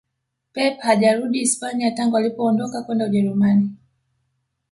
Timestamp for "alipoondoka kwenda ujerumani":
2.17-3.69